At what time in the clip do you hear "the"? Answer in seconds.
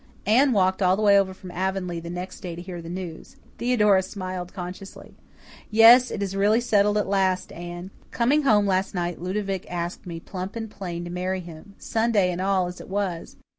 0.95-1.01, 1.99-2.09, 2.81-2.89